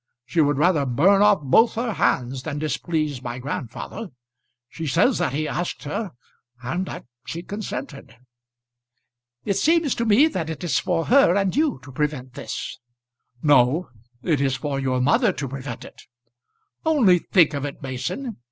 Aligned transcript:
She 0.25 0.41
would 0.41 0.57
rather 0.57 0.87
burn 0.87 1.21
off 1.21 1.43
both 1.43 1.75
her 1.75 1.93
hands 1.93 2.41
than 2.41 2.57
displease 2.57 3.21
my 3.21 3.37
grandfather. 3.37 4.07
She 4.67 4.87
says 4.87 5.19
that 5.19 5.31
he 5.31 5.47
asked 5.47 5.83
her 5.83 6.13
and 6.63 6.87
that 6.87 7.05
she 7.23 7.43
consented." 7.43 8.15
"It 9.45 9.57
seems 9.57 9.93
to 9.93 10.05
me 10.05 10.25
that 10.25 10.49
it 10.49 10.63
is 10.63 10.79
for 10.79 11.05
her 11.05 11.35
and 11.35 11.55
you 11.55 11.79
to 11.83 11.91
prevent 11.91 12.33
this." 12.33 12.79
"No; 13.43 13.89
it 14.23 14.41
is 14.41 14.55
for 14.55 14.79
your 14.79 14.99
mother 15.01 15.31
to 15.33 15.47
prevent 15.47 15.85
it. 15.85 16.01
Only 16.83 17.19
think 17.19 17.53
of 17.53 17.63
it, 17.63 17.79
Mason. 17.83 18.37